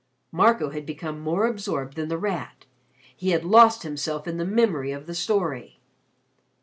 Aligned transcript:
Marco 0.31 0.71
had 0.71 0.83
become 0.83 1.19
more 1.19 1.45
absorbed 1.45 1.95
than 1.95 2.07
The 2.09 2.17
Rat. 2.17 2.65
He 3.15 3.29
had 3.29 3.43
lost 3.45 3.83
himself 3.83 4.27
in 4.27 4.37
the 4.37 4.45
memory 4.45 4.91
of 4.91 5.05
the 5.05 5.13
story. 5.13 5.79